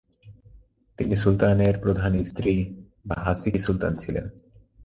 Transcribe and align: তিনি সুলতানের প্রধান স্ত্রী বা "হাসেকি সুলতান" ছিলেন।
তিনি 0.99 1.15
সুলতানের 1.15 1.75
প্রধান 1.79 2.23
স্ত্রী 2.23 2.53
বা 3.05 3.17
"হাসেকি 3.23 3.59
সুলতান" 3.59 3.93
ছিলেন। 3.97 4.25